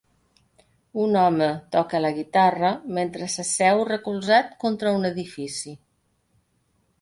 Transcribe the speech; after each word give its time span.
Un 1.01 1.17
home 1.23 1.49
toca 1.75 1.99
la 2.01 2.11
guitarra 2.15 2.71
mentre 2.99 3.27
s'asseu 3.35 3.83
recolzat 3.91 4.57
contra 4.65 4.95
un 5.01 5.07
edifici. 5.13 5.77